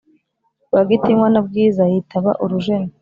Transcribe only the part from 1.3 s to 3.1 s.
na bwiza yitaba urujeni